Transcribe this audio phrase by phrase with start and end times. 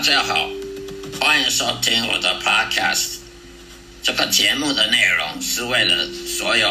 [0.00, 0.48] 大家好，
[1.20, 3.16] 欢迎收听我的 Podcast。
[4.02, 6.70] 这个节目的内容是为了所有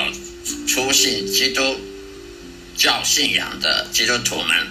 [0.67, 1.62] 初信基督
[2.75, 4.69] 教信仰的基督徒们。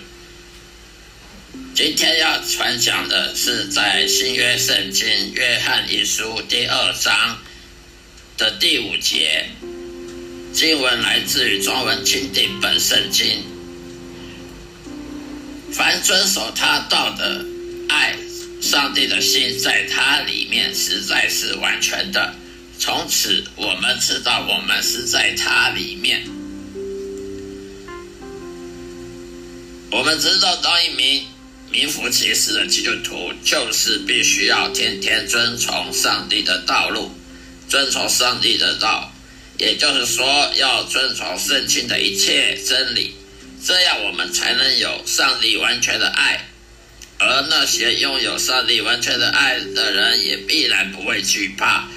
[1.76, 7.38] 今天要传讲的是在新约圣经约翰一书第二章
[8.36, 9.50] 的第五节，
[10.52, 13.44] 经文来自于中文钦定本圣经。
[15.72, 17.44] 凡遵守他道的，
[17.88, 18.16] 爱。
[18.60, 22.34] 上帝的心在他里面实在是完全的。
[22.78, 26.24] 从此，我们知道我们是在他里面。
[29.90, 31.24] 我们知道，当一名
[31.70, 37.10] 名副其实的基督徒，就是必须要天天遵从上帝的道路，
[37.68, 39.12] 遵从上帝的道，
[39.58, 43.14] 也就是说，要遵从圣经的一切真理，
[43.64, 46.48] 这样我们才能有上帝完全的爱。
[47.18, 51.88] 而那些拥有上帝完全的爱的人，也必然不会惧怕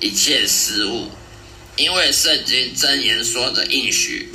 [0.00, 1.10] 一切事物，
[1.76, 4.28] 因为圣经真言说的应许。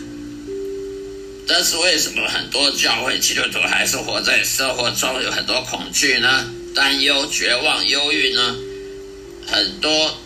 [1.48, 6.50] 但是为什么很多教会基督徒还是活在生活中有很多恐惧呢？
[6.76, 8.56] 担忧、绝望、忧郁呢？
[9.48, 10.18] 很多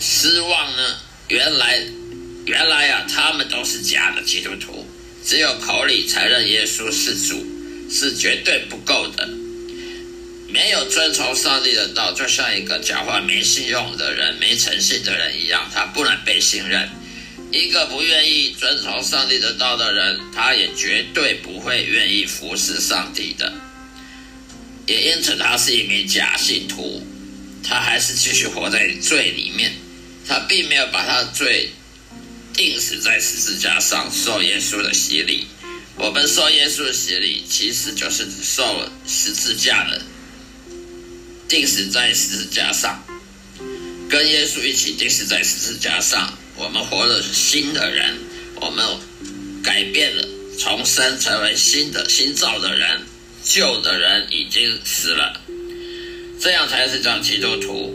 [0.00, 0.96] 失望呢？
[1.28, 1.80] 原来，
[2.46, 4.86] 原来啊，他们都是假的基督徒，
[5.24, 7.53] 只有口里承认耶稣是主。
[7.90, 9.28] 是绝对不够的。
[10.48, 16.88] 没有遵从上帝的道，就像一个讲话没信用的人、没诚信的人一样，他不能被信任。
[17.50, 23.52] 一个不愿意遵从上帝的道的人，他也绝对不会愿意服侍上帝的。
[24.86, 27.04] 也因此，他是一名假信徒，
[27.62, 29.72] 他还是继续活在罪里面。
[30.26, 31.70] 他并没有把他罪
[32.54, 35.46] 钉死在十字架上，受耶稣的洗礼。
[35.96, 40.02] 我们受耶稣的洗礼，其实就是受十字架的，
[41.48, 43.04] 钉死在十字架上，
[44.10, 46.36] 跟耶稣一起钉死在十字架上。
[46.56, 48.18] 我们活的是新的人，
[48.56, 48.84] 我们
[49.62, 53.02] 改变了，重生成为新的新造的人，
[53.42, 55.40] 旧的人已经死了，
[56.40, 57.94] 这样才是叫基督徒。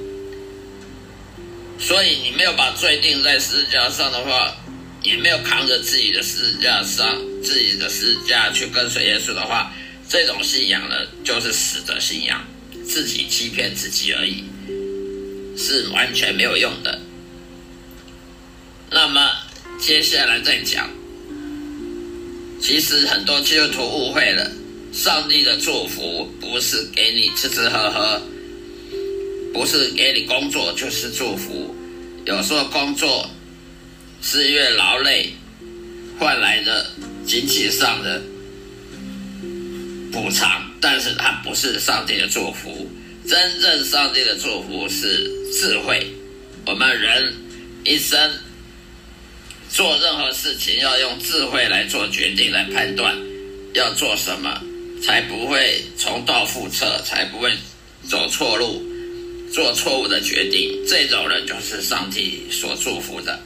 [1.80, 4.56] 所以你没有把罪钉在十字架上的话。
[5.04, 9.74] 也没有扛着自己的十字架上自己的十字架去跟随耶稣的话，
[10.08, 12.46] 这种信仰呢，就是死的信仰，
[12.86, 14.44] 自己欺骗自己而已，
[15.58, 17.00] 是完全没有用的。
[18.92, 19.30] 那么
[19.80, 20.90] 接下来再讲，
[22.62, 24.52] 其实很多基督徒误会了，
[24.92, 28.22] 上帝的祝福不是给你吃吃喝喝，
[29.54, 31.74] 不是给你工作就是祝福。
[32.26, 33.30] 有时候工作
[34.22, 35.34] 是因为劳累
[36.18, 36.86] 换来的
[37.26, 38.22] 经济上的
[40.12, 42.90] 补偿，但是它不是上帝的祝福。
[43.28, 46.08] 真正上帝的祝福是智慧。
[46.66, 47.34] 我们人
[47.86, 48.32] 一生
[49.70, 53.16] 做任何事情，要用智慧来做决定，来判断
[53.74, 54.62] 要做什么，
[55.02, 57.52] 才不会重蹈覆辙，才不会
[58.08, 58.84] 走错路。
[59.52, 63.40] 做错误的决定，这种人就是上帝所祝福的，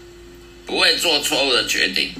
[0.65, 2.11] 不会做错误的决定。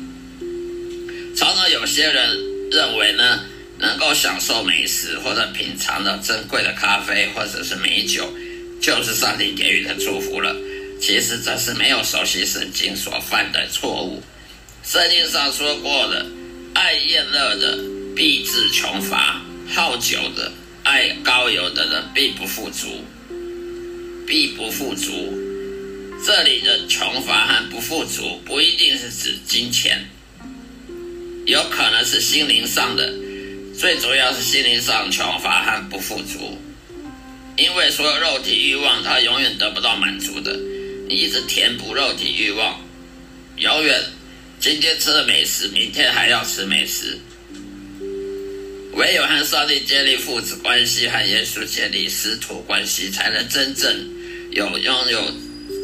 [1.36, 2.40] 常常有些人
[2.72, 3.40] 认为呢，
[3.80, 8.31] 能够享受美食或者品尝到珍贵的咖啡或者是美酒，
[8.81, 10.56] 就是上帝给予的祝福了。
[11.01, 14.22] 其实这是没有熟悉圣经所犯的错误。
[14.84, 16.25] 圣经上说过的，
[16.74, 17.80] 爱宴乐的
[18.16, 19.42] 必致穷乏，
[19.74, 20.51] 好酒的、
[20.84, 23.04] 爱高油的人必不富足。
[24.25, 25.38] 必不富足。
[26.25, 30.08] 这里的穷乏和不富足不一定是指金钱，
[31.46, 33.14] 有可能是心灵上的。
[33.78, 36.58] 最主要是心灵上穷乏和不富足，
[37.58, 40.58] 因为所有肉体欲望，它永远得不到满足的。
[41.10, 42.80] 你一直填补肉体欲望，
[43.58, 44.02] 永远
[44.62, 47.19] 今天吃了美食，明天还要吃美食。
[48.94, 53.94] 唯有和上帝建立父子关系，和耶稣建立师徒关系，才能真正
[54.52, 55.34] 有拥有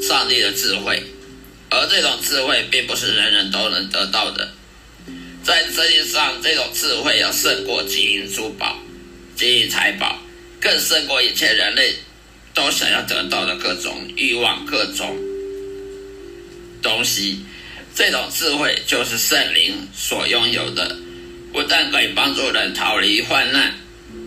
[0.02, 1.04] 上帝的智慧。
[1.72, 4.50] 而这种智慧并不是人人都能得到的。
[5.44, 8.80] 在世界上，这种智慧要胜过金银珠宝、
[9.36, 10.20] 金银财宝，
[10.60, 11.96] 更胜过一切人类
[12.54, 15.16] 都想要得到的各种欲望、各种
[16.82, 17.40] 东西。
[17.96, 20.96] 这种智慧就是圣灵所拥有的。
[21.52, 23.74] 不但可以帮助人逃离患难，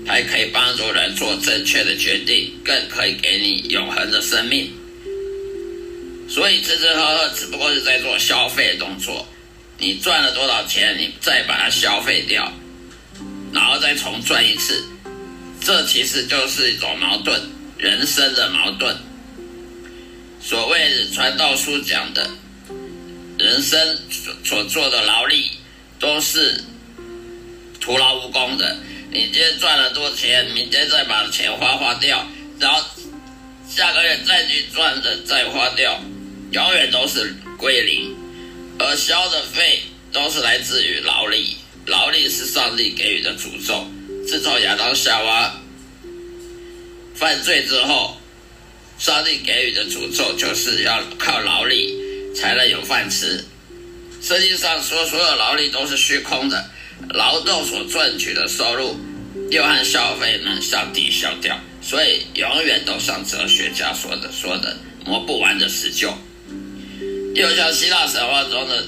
[0.06, 4.72] 还可以帮助人做正确的决定，更可以给你永恒的生命。
[6.32, 9.28] 所以吃吃喝喝只不过是在做消费的动作，
[9.76, 12.50] 你赚了多少钱，你再把它消费掉，
[13.52, 14.82] 然后再重赚一次，
[15.60, 17.38] 这其实就是一种矛盾，
[17.76, 18.96] 人生的矛盾。
[20.40, 22.30] 所谓传道书讲的，
[23.38, 25.50] 人生所所做的劳力
[26.00, 26.64] 都是。
[27.78, 28.76] 徒劳无功的，
[29.10, 32.24] 你今天赚了多少钱，明天再把钱花花掉，
[32.60, 32.80] 然后
[33.68, 36.00] 下个月再去赚的再花掉，
[36.52, 38.14] 永远都是归零。
[38.78, 39.80] 而消的费
[40.12, 41.56] 都是来自于劳力，
[41.86, 43.86] 劳力是上帝给予的诅咒。
[44.26, 45.54] 自从亚当夏娃
[47.14, 48.16] 犯罪之后，
[48.98, 51.94] 上帝给予的诅咒就是要靠劳力
[52.34, 53.44] 才能有饭吃。
[54.20, 56.70] 实际上说，所有劳力都是虚空的。
[57.10, 58.96] 劳动所赚取的收入，
[59.50, 66.12] 又和消费呢相抵消掉，所以永远都像哲学家说的说的磨不完的石臼，
[67.34, 68.84] 又像希腊神话中的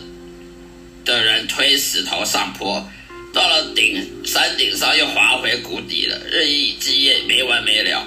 [1.04, 2.86] 的人推石头上坡，
[3.32, 8.06] 到了顶山顶上又滑回谷底了，日以继夜没完没了。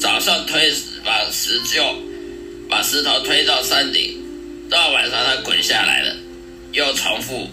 [0.00, 0.72] 早上推
[1.04, 1.94] 把石臼
[2.68, 4.16] 把石头推到山顶，
[4.68, 6.16] 到晚上它滚下来了，
[6.72, 7.48] 又重复。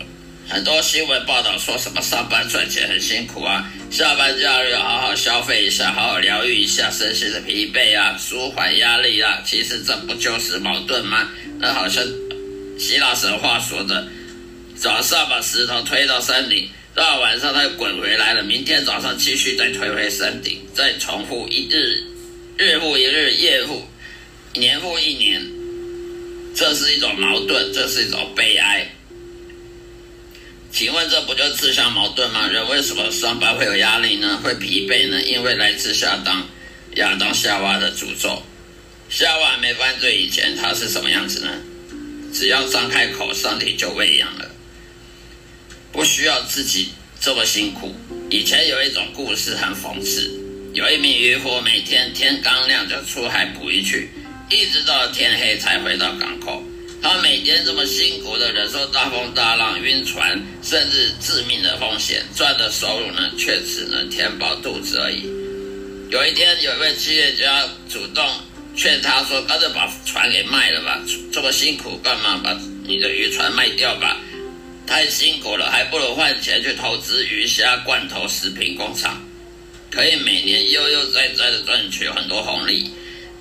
[0.50, 9.42] 很多新闻报道说什么上班赚钱很辛苦啊，下班假日要好好消费一下，好好疗愈一下身心的疲惫啊，舒缓压力啊。
[9.46, 11.30] 其实这不就是矛盾吗？
[11.60, 12.04] 那好像
[12.78, 14.08] 希腊神话说的，
[14.76, 22.04] 早上把石头推到山顶，到晚上它又滚回来了，明天早上继续再推回山顶，再重复一日，
[22.58, 23.88] 日复一日，夜复
[24.54, 25.46] 年复一年，
[26.56, 28.88] 这是一种矛盾，这是一种悲哀。
[30.72, 32.48] 请问这不就自相矛盾吗？
[32.48, 34.40] 人为什么上班会有压力呢？
[34.44, 35.20] 会疲惫呢？
[35.24, 36.48] 因为来自下当
[36.96, 38.44] 亚当夏娃的诅咒。
[39.18, 41.50] 夏娃没犯罪以前，他是什么样子呢？
[42.32, 44.48] 只要张开口，上帝就喂养了，
[45.92, 47.96] 不需要自己这么辛苦。
[48.30, 50.32] 以前有一种故事很讽刺，
[50.72, 54.12] 有一名渔夫每天天刚亮就出海捕鱼去，
[54.52, 56.62] 一直到天黑才回到港口。
[57.02, 65.24] 他每天这么辛苦的忍受大风大浪、晕船，甚至致命的风险，赚的收入呢，却只能填饱肚子而已。
[66.12, 68.24] 有一天，有一位企业家主动
[68.78, 71.02] 劝他说：“干脆把船给卖了吧，
[71.34, 72.40] 这么辛苦干嘛？
[72.44, 72.56] 把
[72.86, 74.18] 你的渔船卖掉吧，
[74.86, 79.20] 太辛苦了，还不如换钱去投资鱼虾罐头食品工厂，
[79.90, 82.92] 可以每年悠悠哉哉的赚取很多红利。”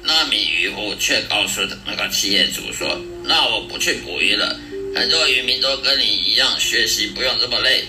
[0.08, 2.98] 那名渔夫却告诉那个企业主说。
[3.24, 4.56] 那我不去捕鱼了。
[4.94, 7.84] 很多渔民都跟你一样学习，不用这么累，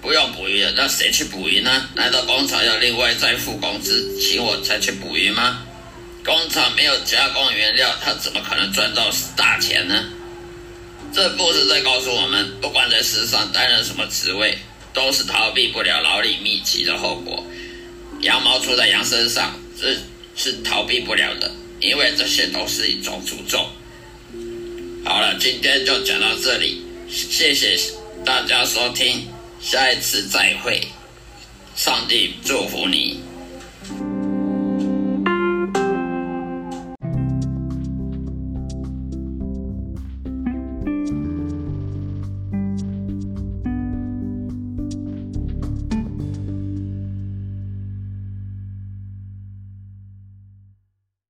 [0.00, 0.72] 不用捕鱼了。
[0.76, 1.88] 那谁去捕鱼呢？
[1.94, 5.64] 难道工厂要另外再付工资，请我才去捕鱼吗？
[6.24, 10.04] 工厂没有加工原料，他怎么可能赚到大钱呢？
[11.12, 14.56] 这故事在告诉我们，不管在世上担任什么职位，
[14.94, 17.44] 都是逃避不了劳力密集的后果。
[18.20, 19.96] 羊毛出在羊身上，这
[20.36, 21.50] 是逃避不了的，
[21.80, 23.68] 因为这些都是一种诅咒。
[25.04, 27.76] 好了，今天就讲到这里，谢谢
[28.24, 29.26] 大家收听，
[29.60, 30.80] 下一次再会，
[31.74, 33.20] 上帝祝福你。